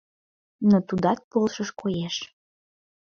[0.69, 2.15] Но тудат полшыш, коеш.